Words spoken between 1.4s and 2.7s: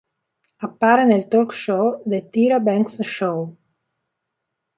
show 'The Tyra